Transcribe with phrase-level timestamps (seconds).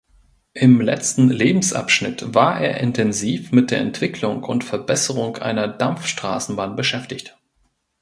[0.55, 7.37] Im letzten Lebensabschnitt war er intensiv mit der Entwicklung und Verbesserung einer Dampfstraßenbahn beschäftigt.